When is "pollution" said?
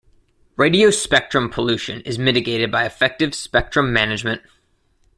1.47-2.01